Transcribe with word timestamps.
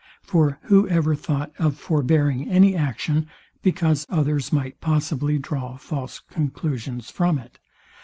For, 0.23 0.57
who 0.63 0.87
ever 0.87 1.13
thought 1.13 1.51
of 1.59 1.77
forbearing 1.77 2.49
any 2.49 2.75
action, 2.75 3.27
because 3.61 4.07
others 4.09 4.51
might 4.51 4.81
possibly 4.81 5.37
draw 5.37 5.77
false 5.77 6.17
conclusions 6.17 7.11
from 7.11 7.37
it? 7.37 7.59